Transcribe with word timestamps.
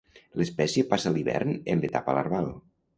L'espècie 0.41 0.87
passa 0.95 1.13
l'hivern 1.19 1.55
en 1.77 1.87
l'etapa 1.87 2.21
larval. 2.21 2.55